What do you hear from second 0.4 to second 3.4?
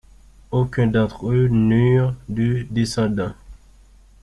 Aucun d'entre eux n'eurent de descendants.